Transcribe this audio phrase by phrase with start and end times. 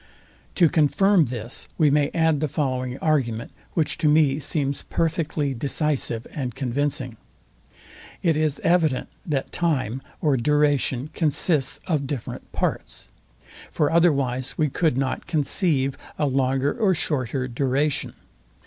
[0.55, 6.25] To confirm this we may add the following argument, which to me seems perfectly decisive
[6.33, 7.17] and convincing.
[8.23, 13.09] It is evident, that time or duration consists of different parts:
[13.69, 18.15] For otherwise we could not conceive a longer or shorter duration.